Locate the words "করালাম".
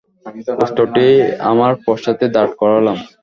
2.59-2.97